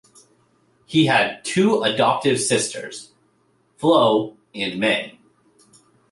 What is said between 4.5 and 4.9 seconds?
and